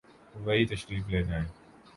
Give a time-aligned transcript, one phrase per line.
[0.45, 1.47] وہی تشریف لے جائیں۔